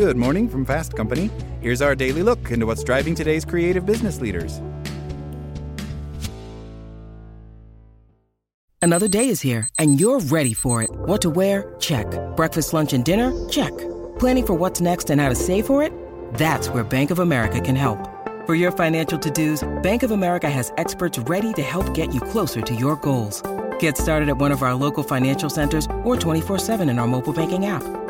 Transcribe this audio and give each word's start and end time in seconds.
Good 0.00 0.16
morning 0.16 0.48
from 0.48 0.64
Fast 0.64 0.96
Company. 0.96 1.28
Here's 1.60 1.82
our 1.82 1.94
daily 1.94 2.22
look 2.22 2.50
into 2.50 2.64
what's 2.64 2.82
driving 2.82 3.14
today's 3.14 3.44
creative 3.44 3.84
business 3.84 4.18
leaders. 4.18 4.58
Another 8.80 9.08
day 9.08 9.28
is 9.28 9.42
here, 9.42 9.68
and 9.78 10.00
you're 10.00 10.20
ready 10.20 10.54
for 10.54 10.80
it. 10.82 10.88
What 11.04 11.20
to 11.20 11.28
wear? 11.28 11.74
Check. 11.80 12.06
Breakfast, 12.34 12.72
lunch, 12.72 12.94
and 12.94 13.04
dinner? 13.04 13.30
Check. 13.50 13.76
Planning 14.18 14.46
for 14.46 14.54
what's 14.54 14.80
next 14.80 15.10
and 15.10 15.20
how 15.20 15.28
to 15.28 15.34
save 15.34 15.66
for 15.66 15.82
it? 15.82 15.92
That's 16.32 16.70
where 16.70 16.82
Bank 16.82 17.10
of 17.10 17.18
America 17.18 17.60
can 17.60 17.76
help. 17.76 17.98
For 18.46 18.54
your 18.54 18.72
financial 18.72 19.18
to 19.18 19.30
dos, 19.30 19.68
Bank 19.82 20.02
of 20.02 20.12
America 20.12 20.48
has 20.48 20.72
experts 20.78 21.18
ready 21.18 21.52
to 21.52 21.62
help 21.62 21.92
get 21.92 22.14
you 22.14 22.22
closer 22.22 22.62
to 22.62 22.74
your 22.74 22.96
goals. 22.96 23.42
Get 23.80 23.98
started 23.98 24.30
at 24.30 24.38
one 24.38 24.50
of 24.50 24.62
our 24.62 24.72
local 24.72 25.02
financial 25.02 25.50
centers 25.50 25.84
or 26.04 26.16
24-7 26.16 26.88
in 26.88 26.98
our 26.98 27.06
mobile 27.06 27.34
banking 27.34 27.66
app. 27.66 27.82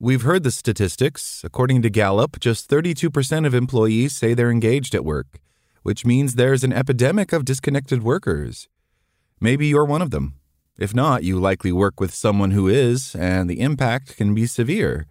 We've 0.00 0.22
heard 0.22 0.42
the 0.42 0.50
statistics. 0.50 1.42
According 1.44 1.82
to 1.82 1.90
Gallup, 1.90 2.40
just 2.40 2.68
32% 2.68 3.46
of 3.46 3.54
employees 3.54 4.16
say 4.16 4.34
they're 4.34 4.50
engaged 4.50 4.92
at 4.94 5.04
work, 5.04 5.38
which 5.82 6.04
means 6.04 6.34
there's 6.34 6.64
an 6.64 6.72
epidemic 6.72 7.32
of 7.32 7.44
disconnected 7.44 8.02
workers. 8.02 8.68
Maybe 9.40 9.68
you're 9.68 9.84
one 9.84 10.02
of 10.02 10.10
them. 10.10 10.34
If 10.76 10.94
not, 10.94 11.22
you 11.22 11.38
likely 11.38 11.70
work 11.70 12.00
with 12.00 12.12
someone 12.12 12.50
who 12.50 12.66
is, 12.66 13.14
and 13.14 13.48
the 13.48 13.60
impact 13.60 14.16
can 14.16 14.34
be 14.34 14.46
severe. 14.46 15.06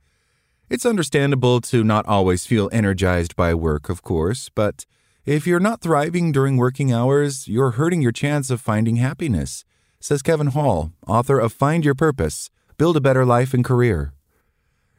It's 0.69 0.85
understandable 0.85 1.61
to 1.61 1.83
not 1.85 2.05
always 2.05 2.45
feel 2.45 2.69
energized 2.73 3.37
by 3.37 3.53
work, 3.53 3.87
of 3.87 4.01
course, 4.01 4.49
but 4.53 4.85
if 5.25 5.47
you're 5.47 5.61
not 5.61 5.81
thriving 5.81 6.33
during 6.33 6.57
working 6.57 6.91
hours, 6.91 7.47
you're 7.47 7.71
hurting 7.71 8.01
your 8.01 8.11
chance 8.11 8.49
of 8.49 8.59
finding 8.59 8.97
happiness, 8.97 9.63
says 10.01 10.21
Kevin 10.21 10.47
Hall, 10.47 10.91
author 11.07 11.39
of 11.39 11.53
Find 11.53 11.85
Your 11.85 11.95
Purpose 11.95 12.49
Build 12.77 12.97
a 12.97 13.01
Better 13.01 13.23
Life 13.23 13.53
and 13.53 13.63
Career. 13.63 14.12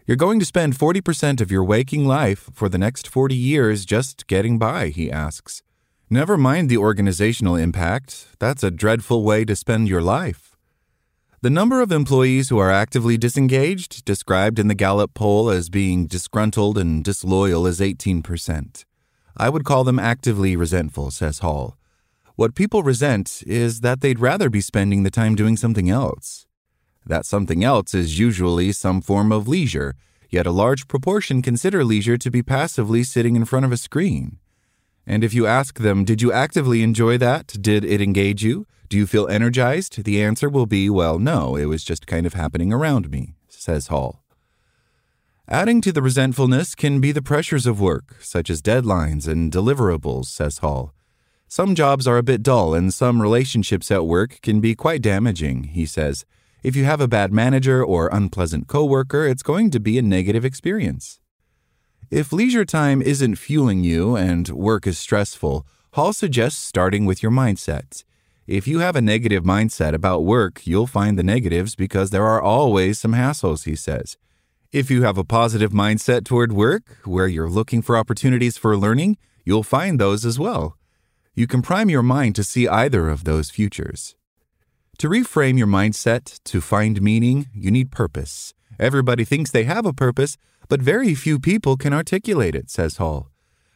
You're 0.07 0.19
going 0.19 0.39
to 0.39 0.45
spend 0.45 0.77
40% 0.77 1.41
of 1.41 1.51
your 1.51 1.65
waking 1.65 2.05
life 2.05 2.51
for 2.53 2.69
the 2.69 2.77
next 2.77 3.09
40 3.09 3.35
years 3.35 3.87
just 3.87 4.27
getting 4.27 4.59
by, 4.59 4.89
he 4.89 5.11
asks. 5.11 5.63
Never 6.11 6.37
mind 6.37 6.69
the 6.69 6.77
organizational 6.77 7.57
impact, 7.57 8.27
that's 8.39 8.63
a 8.63 8.71
dreadful 8.71 9.25
way 9.25 9.47
to 9.47 9.57
spend 9.57 9.89
your 9.89 10.03
life. 10.03 10.57
The 11.41 11.49
number 11.49 11.81
of 11.81 11.91
employees 11.91 12.51
who 12.51 12.59
are 12.59 12.71
actively 12.71 13.17
disengaged, 13.17 14.05
described 14.05 14.59
in 14.59 14.69
the 14.69 14.75
Gallup 14.75 15.15
poll 15.15 15.49
as 15.49 15.71
being 15.71 16.07
disgruntled 16.07 16.77
and 16.77 17.03
disloyal, 17.03 17.67
is 17.67 17.81
18%. 17.81 18.85
I 19.39 19.49
would 19.49 19.65
call 19.65 19.85
them 19.85 19.99
actively 19.99 20.55
resentful, 20.55 21.13
says 21.13 21.39
Hall. 21.39 21.79
What 22.37 22.55
people 22.55 22.83
resent 22.83 23.43
is 23.47 23.81
that 23.81 24.03
they'd 24.03 24.21
rather 24.21 24.51
be 24.51 24.61
spending 24.61 25.03
the 25.03 25.11
time 25.11 25.35
doing 25.35 25.57
something 25.57 25.89
else. 25.89 26.45
That 27.07 27.27
something 27.27 27.63
else 27.63 27.95
is 27.95 28.19
usually 28.19 28.73
some 28.73 29.01
form 29.01 29.33
of 29.33 29.47
leisure, 29.47 29.95
yet 30.31 30.47
a 30.47 30.53
large 30.53 30.89
proportion 30.89 31.43
consider 31.43 31.85
leisure 31.85 32.17
to 32.17 32.31
be 32.31 32.43
passively 32.43 33.03
sitting 33.05 33.37
in 33.37 33.45
front 33.45 33.67
of 33.67 33.73
a 33.73 33.77
screen. 33.77 34.39
And 35.07 35.23
if 35.23 35.35
you 35.35 35.47
ask 35.47 35.79
them, 35.79 36.05
Did 36.05 36.23
you 36.23 36.33
actively 36.33 36.83
enjoy 36.83 37.19
that? 37.19 37.49
Did 37.61 37.85
it 37.85 38.01
engage 38.01 38.43
you? 38.43 38.67
Do 38.89 38.97
you 38.97 39.07
feel 39.07 39.29
energized? 39.29 40.05
The 40.05 40.23
answer 40.23 40.49
will 40.49 40.67
be, 40.67 40.89
Well, 40.89 41.19
no, 41.19 41.57
it 41.57 41.67
was 41.67 41.85
just 41.85 42.07
kind 42.07 42.27
of 42.27 42.35
happening 42.35 42.73
around 42.73 43.11
me, 43.11 43.35
says 43.49 43.89
Hall. 43.89 44.23
Adding 45.47 45.83
to 45.83 45.93
the 45.93 46.01
resentfulness 46.01 46.75
can 46.75 47.01
be 47.01 47.13
the 47.13 47.21
pressures 47.21 47.67
of 47.67 47.79
work, 47.79 48.17
such 48.21 48.49
as 48.49 48.63
deadlines 48.63 49.29
and 49.29 49.53
deliverables, 49.53 50.27
says 50.27 50.59
Hall. 50.59 50.95
Some 51.49 51.75
jobs 51.75 52.07
are 52.07 52.17
a 52.17 52.23
bit 52.23 52.43
dull, 52.43 52.73
and 52.73 52.93
some 52.93 53.21
relationships 53.21 53.91
at 53.91 54.07
work 54.07 54.39
can 54.41 54.61
be 54.61 54.75
quite 54.75 55.03
damaging, 55.03 55.65
he 55.65 55.85
says. 55.85 56.25
If 56.65 56.75
you 56.75 56.85
have 56.85 57.03
a 57.03 57.07
bad 57.07 57.31
manager 57.31 57.85
or 57.85 58.09
unpleasant 58.11 58.69
coworker, 58.69 59.27
it's 59.27 59.43
going 59.43 59.71
to 59.73 59.79
be 59.79 59.99
a 59.99 60.03
negative 60.03 60.47
experience. 60.47 61.21
If 62.11 62.33
leisure 62.33 62.65
time 62.65 63.03
isn't 63.03 63.37
fueling 63.37 63.85
you 63.85 64.17
and 64.17 64.49
work 64.49 64.87
is 64.87 64.97
stressful, 64.97 65.67
Hall 65.93 66.15
suggests 66.15 66.65
starting 66.65 67.05
with 67.05 67.23
your 67.23 67.31
mindset. 67.31 68.03
If 68.47 68.67
you 68.67 68.79
have 68.79 68.97
a 68.97 69.03
negative 69.03 69.45
mindset 69.45 69.93
about 69.93 70.25
work, 70.25 70.67
you'll 70.67 70.87
find 70.87 71.19
the 71.19 71.23
negatives 71.23 71.77
because 71.77 72.09
there 72.09 72.25
are 72.25 72.41
always 72.41 72.99
some 72.99 73.13
hassles, 73.13 73.65
he 73.67 73.77
says. 73.77 74.17
If 74.73 74.91
you 74.91 75.03
have 75.03 75.19
a 75.19 75.25
positive 75.39 75.73
mindset 75.73 76.25
toward 76.25 76.51
work, 76.51 76.97
where 77.05 77.29
you're 77.29 77.51
looking 77.51 77.83
for 77.83 77.95
opportunities 77.95 78.57
for 78.57 78.75
learning, 78.75 79.19
you'll 79.45 79.65
find 79.65 80.01
those 80.01 80.25
as 80.25 80.39
well. 80.39 80.79
You 81.35 81.47
can 81.47 81.61
prime 81.61 81.91
your 81.91 82.03
mind 82.03 82.35
to 82.37 82.43
see 82.43 82.67
either 82.67 83.11
of 83.11 83.25
those 83.25 83.51
futures. 83.51 84.17
To 84.99 85.09
reframe 85.09 85.59
your 85.59 85.67
mindset, 85.67 86.41
to 86.45 86.61
find 86.61 87.03
meaning, 87.03 87.49
you 87.53 87.71
need 87.71 87.91
purpose. 87.91 88.55
Everybody 88.79 89.25
thinks 89.25 89.51
they 89.51 89.65
have 89.65 89.87
a 89.87 89.93
purpose, 89.93 90.37
but 90.69 90.81
very 90.81 91.15
few 91.15 91.41
people 91.41 91.77
can 91.77 91.93
articulate 91.93 92.55
it, 92.55 92.71
says 92.71 92.99
Hall. 92.99 93.31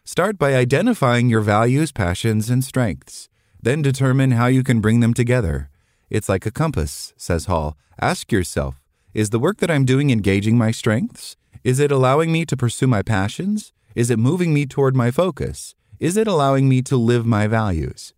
Start 0.04 0.38
by 0.38 0.54
identifying 0.54 1.28
your 1.28 1.40
values, 1.40 1.90
passions, 1.92 2.48
and 2.48 2.64
strengths. 2.64 3.28
Then 3.60 3.82
determine 3.82 4.32
how 4.32 4.46
you 4.46 4.62
can 4.62 4.80
bring 4.80 5.00
them 5.00 5.12
together. 5.12 5.70
It's 6.08 6.28
like 6.28 6.46
a 6.46 6.52
compass, 6.52 7.12
says 7.16 7.46
Hall. 7.46 7.76
Ask 8.00 8.30
yourself 8.30 8.80
Is 9.12 9.30
the 9.30 9.40
work 9.40 9.58
that 9.58 9.70
I'm 9.70 9.84
doing 9.84 10.10
engaging 10.10 10.56
my 10.56 10.70
strengths? 10.70 11.36
Is 11.64 11.80
it 11.80 11.90
allowing 11.90 12.30
me 12.30 12.46
to 12.46 12.56
pursue 12.56 12.86
my 12.86 13.02
passions? 13.02 13.72
Is 13.96 14.08
it 14.08 14.18
moving 14.20 14.54
me 14.54 14.66
toward 14.66 14.94
my 14.94 15.10
focus? 15.10 15.74
Is 15.98 16.16
it 16.16 16.28
allowing 16.28 16.68
me 16.68 16.80
to 16.82 16.96
live 16.96 17.26
my 17.26 17.48
values? 17.48 18.14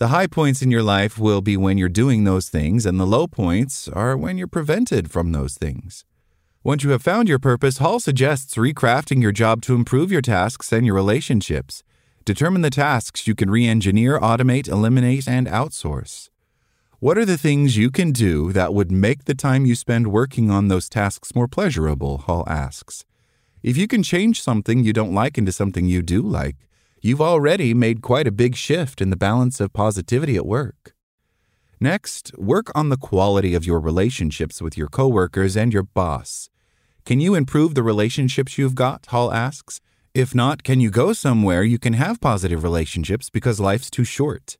The 0.00 0.08
high 0.08 0.28
points 0.28 0.62
in 0.62 0.70
your 0.70 0.82
life 0.82 1.18
will 1.18 1.42
be 1.42 1.58
when 1.58 1.76
you're 1.76 1.90
doing 1.90 2.24
those 2.24 2.48
things, 2.48 2.86
and 2.86 2.98
the 2.98 3.06
low 3.06 3.26
points 3.26 3.86
are 3.86 4.16
when 4.16 4.38
you're 4.38 4.46
prevented 4.46 5.10
from 5.10 5.32
those 5.32 5.58
things. 5.58 6.06
Once 6.64 6.82
you 6.82 6.88
have 6.88 7.02
found 7.02 7.28
your 7.28 7.38
purpose, 7.38 7.76
Hall 7.76 8.00
suggests 8.00 8.54
recrafting 8.54 9.20
your 9.20 9.30
job 9.30 9.60
to 9.60 9.74
improve 9.74 10.10
your 10.10 10.22
tasks 10.22 10.72
and 10.72 10.86
your 10.86 10.94
relationships. 10.94 11.82
Determine 12.24 12.62
the 12.62 12.70
tasks 12.70 13.26
you 13.26 13.34
can 13.34 13.50
re 13.50 13.66
engineer, 13.68 14.18
automate, 14.18 14.68
eliminate, 14.68 15.28
and 15.28 15.46
outsource. 15.46 16.30
What 16.98 17.18
are 17.18 17.26
the 17.26 17.36
things 17.36 17.76
you 17.76 17.90
can 17.90 18.10
do 18.10 18.54
that 18.54 18.72
would 18.72 18.90
make 18.90 19.24
the 19.24 19.34
time 19.34 19.66
you 19.66 19.74
spend 19.74 20.06
working 20.06 20.50
on 20.50 20.68
those 20.68 20.88
tasks 20.88 21.34
more 21.34 21.46
pleasurable? 21.46 22.16
Hall 22.16 22.44
asks. 22.46 23.04
If 23.62 23.76
you 23.76 23.86
can 23.86 24.02
change 24.02 24.40
something 24.40 24.82
you 24.82 24.94
don't 24.94 25.12
like 25.12 25.36
into 25.36 25.52
something 25.52 25.84
you 25.84 26.00
do 26.00 26.22
like, 26.22 26.56
you've 27.00 27.20
already 27.20 27.74
made 27.74 28.02
quite 28.02 28.26
a 28.26 28.32
big 28.32 28.56
shift 28.56 29.00
in 29.00 29.10
the 29.10 29.16
balance 29.16 29.60
of 29.60 29.72
positivity 29.72 30.36
at 30.36 30.46
work. 30.46 30.94
Next, 31.80 32.36
work 32.36 32.70
on 32.74 32.90
the 32.90 32.98
quality 32.98 33.54
of 33.54 33.64
your 33.64 33.80
relationships 33.80 34.60
with 34.60 34.76
your 34.76 34.88
coworkers 34.88 35.56
and 35.56 35.72
your 35.72 35.84
boss. 35.84 36.50
Can 37.06 37.20
you 37.20 37.34
improve 37.34 37.74
the 37.74 37.82
relationships 37.82 38.58
you've 38.58 38.74
got? 38.74 39.06
Hall 39.06 39.32
asks. 39.32 39.80
If 40.12 40.34
not, 40.34 40.62
can 40.62 40.80
you 40.80 40.90
go 40.90 41.12
somewhere 41.12 41.62
you 41.62 41.78
can 41.78 41.94
have 41.94 42.20
positive 42.20 42.62
relationships 42.62 43.30
because 43.30 43.60
life's 43.60 43.90
too 43.90 44.04
short? 44.04 44.58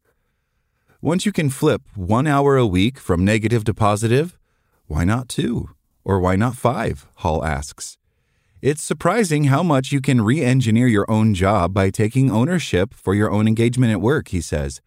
Once 1.03 1.27
you 1.27 1.33
can 1.33 1.51
flip 1.51 1.83
one 1.95 2.27
hour 2.27 2.57
a 2.57 2.67
week 2.67 2.99
from 2.99 3.25
negative 3.25 3.65
to 3.65 3.75
positive, 3.75 4.39
why 4.87 5.05
not 5.05 5.29
two? 5.29 5.71
Or 6.05 6.21
why 6.21 6.37
not 6.37 6.57
five? 6.57 7.07
Hall 7.17 7.45
asks. 7.45 7.99
It's 8.63 8.83
surprising 8.83 9.45
how 9.45 9.63
much 9.63 9.91
you 9.91 10.03
can 10.03 10.21
re 10.21 10.43
engineer 10.43 10.87
your 10.87 11.11
own 11.11 11.33
job 11.33 11.73
by 11.73 11.89
taking 11.89 12.31
ownership 12.31 12.93
for 12.93 13.15
your 13.15 13.31
own 13.31 13.49
engagement 13.49 13.91
at 13.91 14.03
work, 14.03 14.29
he 14.29 14.43
says. 14.43 14.83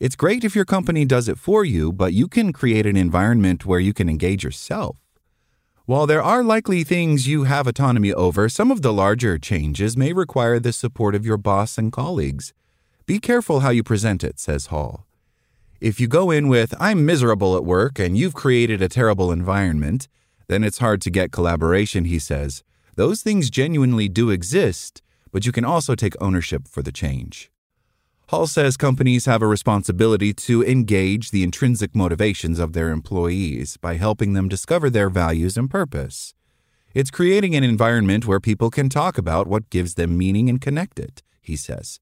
It's 0.00 0.16
great 0.16 0.44
if 0.44 0.56
your 0.56 0.64
company 0.64 1.04
does 1.04 1.28
it 1.28 1.38
for 1.38 1.62
you, 1.62 1.92
but 1.92 2.14
you 2.14 2.26
can 2.26 2.54
create 2.54 2.86
an 2.86 2.96
environment 2.96 3.66
where 3.66 3.80
you 3.80 3.92
can 3.92 4.08
engage 4.08 4.44
yourself. 4.44 4.96
While 5.84 6.06
there 6.06 6.22
are 6.22 6.42
likely 6.42 6.84
things 6.84 7.28
you 7.28 7.44
have 7.44 7.66
autonomy 7.66 8.14
over, 8.14 8.48
some 8.48 8.70
of 8.70 8.80
the 8.80 8.94
larger 8.94 9.36
changes 9.38 9.94
may 9.94 10.14
require 10.14 10.58
the 10.58 10.72
support 10.72 11.14
of 11.14 11.26
your 11.26 11.36
boss 11.36 11.76
and 11.76 11.92
colleagues. 11.92 12.54
Be 13.04 13.18
careful 13.18 13.60
how 13.60 13.68
you 13.68 13.82
present 13.82 14.24
it, 14.24 14.40
says 14.40 14.66
Hall. 14.66 15.04
If 15.82 16.00
you 16.00 16.08
go 16.08 16.30
in 16.30 16.48
with, 16.48 16.72
I'm 16.80 17.04
miserable 17.04 17.56
at 17.56 17.64
work 17.64 17.98
and 17.98 18.16
you've 18.16 18.32
created 18.32 18.80
a 18.80 18.88
terrible 18.88 19.30
environment, 19.30 20.08
then 20.48 20.64
it's 20.64 20.78
hard 20.78 21.02
to 21.02 21.10
get 21.10 21.30
collaboration, 21.30 22.06
he 22.06 22.18
says. 22.18 22.62
Those 22.94 23.22
things 23.22 23.48
genuinely 23.48 24.08
do 24.08 24.30
exist, 24.30 25.02
but 25.30 25.46
you 25.46 25.52
can 25.52 25.64
also 25.64 25.94
take 25.94 26.20
ownership 26.20 26.68
for 26.68 26.82
the 26.82 26.92
change. 26.92 27.50
Hall 28.28 28.46
says 28.46 28.76
companies 28.76 29.26
have 29.26 29.42
a 29.42 29.46
responsibility 29.46 30.32
to 30.32 30.64
engage 30.64 31.30
the 31.30 31.42
intrinsic 31.42 31.94
motivations 31.94 32.58
of 32.58 32.72
their 32.72 32.90
employees 32.90 33.76
by 33.76 33.96
helping 33.96 34.32
them 34.32 34.48
discover 34.48 34.88
their 34.88 35.10
values 35.10 35.56
and 35.56 35.70
purpose. 35.70 36.34
It's 36.94 37.10
creating 37.10 37.54
an 37.54 37.64
environment 37.64 38.26
where 38.26 38.40
people 38.40 38.70
can 38.70 38.88
talk 38.88 39.16
about 39.16 39.46
what 39.46 39.70
gives 39.70 39.94
them 39.94 40.16
meaning 40.18 40.48
and 40.48 40.60
connect 40.60 40.98
it, 40.98 41.22
he 41.40 41.56
says. 41.56 42.00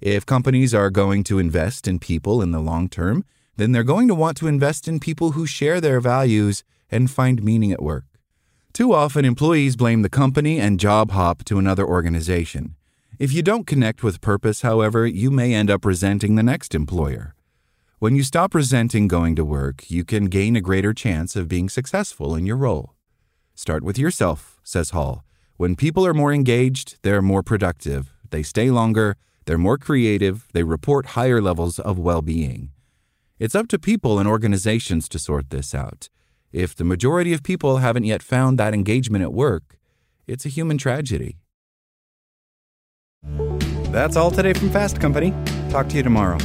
If 0.00 0.26
companies 0.26 0.74
are 0.74 0.90
going 0.90 1.24
to 1.24 1.38
invest 1.38 1.88
in 1.88 1.98
people 1.98 2.42
in 2.42 2.50
the 2.50 2.60
long 2.60 2.88
term, 2.88 3.24
then 3.56 3.72
they're 3.72 3.84
going 3.84 4.08
to 4.08 4.14
want 4.14 4.36
to 4.38 4.48
invest 4.48 4.88
in 4.88 4.98
people 4.98 5.32
who 5.32 5.46
share 5.46 5.80
their 5.80 6.00
values 6.00 6.64
and 6.90 7.10
find 7.10 7.42
meaning 7.42 7.72
at 7.72 7.82
work. 7.82 8.04
Too 8.74 8.92
often, 8.92 9.24
employees 9.24 9.76
blame 9.76 10.02
the 10.02 10.08
company 10.08 10.58
and 10.58 10.80
job 10.80 11.12
hop 11.12 11.44
to 11.44 11.60
another 11.60 11.86
organization. 11.86 12.74
If 13.20 13.32
you 13.32 13.40
don't 13.40 13.68
connect 13.68 14.02
with 14.02 14.20
purpose, 14.20 14.62
however, 14.62 15.06
you 15.06 15.30
may 15.30 15.54
end 15.54 15.70
up 15.70 15.84
resenting 15.84 16.34
the 16.34 16.42
next 16.42 16.74
employer. 16.74 17.36
When 18.00 18.16
you 18.16 18.24
stop 18.24 18.52
resenting 18.52 19.06
going 19.06 19.36
to 19.36 19.44
work, 19.44 19.88
you 19.92 20.04
can 20.04 20.24
gain 20.24 20.56
a 20.56 20.60
greater 20.60 20.92
chance 20.92 21.36
of 21.36 21.46
being 21.46 21.68
successful 21.68 22.34
in 22.34 22.46
your 22.46 22.56
role. 22.56 22.94
Start 23.54 23.84
with 23.84 23.96
yourself, 23.96 24.58
says 24.64 24.90
Hall. 24.90 25.24
When 25.56 25.76
people 25.76 26.04
are 26.04 26.12
more 26.12 26.34
engaged, 26.34 26.96
they're 27.02 27.22
more 27.22 27.44
productive, 27.44 28.12
they 28.30 28.42
stay 28.42 28.72
longer, 28.72 29.16
they're 29.44 29.56
more 29.56 29.78
creative, 29.78 30.48
they 30.52 30.64
report 30.64 31.14
higher 31.14 31.40
levels 31.40 31.78
of 31.78 31.96
well 31.96 32.22
being. 32.22 32.70
It's 33.38 33.54
up 33.54 33.68
to 33.68 33.78
people 33.78 34.18
and 34.18 34.28
organizations 34.28 35.08
to 35.10 35.20
sort 35.20 35.50
this 35.50 35.76
out. 35.76 36.08
If 36.54 36.76
the 36.76 36.84
majority 36.84 37.32
of 37.32 37.42
people 37.42 37.78
haven't 37.78 38.04
yet 38.04 38.22
found 38.22 38.60
that 38.60 38.74
engagement 38.74 39.24
at 39.24 39.32
work, 39.32 39.76
it's 40.28 40.46
a 40.46 40.48
human 40.48 40.78
tragedy. 40.78 41.38
That's 43.90 44.14
all 44.14 44.30
today 44.30 44.52
from 44.52 44.70
Fast 44.70 45.00
Company. 45.00 45.34
Talk 45.70 45.88
to 45.88 45.96
you 45.96 46.04
tomorrow. 46.04 46.38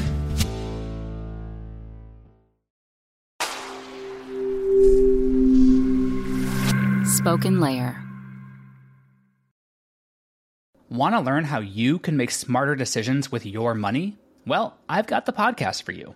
Spoken 7.06 7.60
Layer. 7.60 8.04
Want 10.90 11.14
to 11.14 11.22
learn 11.22 11.44
how 11.44 11.60
you 11.60 12.00
can 12.00 12.18
make 12.18 12.32
smarter 12.32 12.76
decisions 12.76 13.32
with 13.32 13.46
your 13.46 13.76
money? 13.76 14.18
Well, 14.48 14.76
I've 14.90 15.06
got 15.06 15.28
the 15.28 15.34
podcast 15.34 15.84
for 15.84 15.92
you. 15.92 16.16